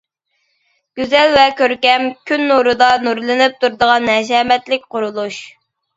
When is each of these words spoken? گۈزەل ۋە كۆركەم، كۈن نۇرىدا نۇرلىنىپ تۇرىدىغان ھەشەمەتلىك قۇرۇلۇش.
گۈزەل 0.99 1.33
ۋە 1.39 1.43
كۆركەم، 1.59 2.07
كۈن 2.31 2.43
نۇرىدا 2.53 2.89
نۇرلىنىپ 3.07 3.61
تۇرىدىغان 3.65 4.11
ھەشەمەتلىك 4.17 4.93
قۇرۇلۇش. 4.97 5.43